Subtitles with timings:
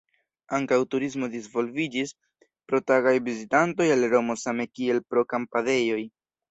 [0.59, 2.15] Ankaŭ turismo disvolviĝis,
[2.71, 6.05] pro tagaj vizitantoj el Romo same kiel pro kampadejoj.